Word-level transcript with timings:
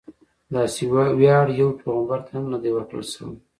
داسې 0.55 0.81
ویاړ 1.19 1.47
یو 1.61 1.69
پیغمبر 1.81 2.19
ته 2.25 2.31
هم 2.35 2.45
نه 2.53 2.57
دی 2.61 2.69
ورکړل 2.73 3.05
شوی. 3.13 3.35